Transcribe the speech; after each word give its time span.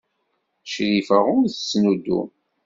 Crifa 0.71 1.17
ur 1.37 1.45
tettnuddum. 1.49 2.29